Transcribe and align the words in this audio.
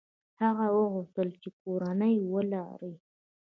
هغه 0.41 0.65
وغوښتل 0.75 1.29
چې 1.41 1.49
کورنۍ 1.61 2.15
ولري. 2.33 2.93